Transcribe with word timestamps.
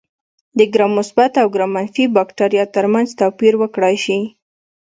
د 0.57 0.59
ګرام 0.73 0.91
مثبت 0.99 1.31
او 1.41 1.47
ګرام 1.55 1.71
منفي 1.75 2.05
بکټریا 2.17 2.63
ترمنځ 2.75 3.07
توپیر 3.19 3.53
وکړای 3.61 3.95
شي. 4.05 4.19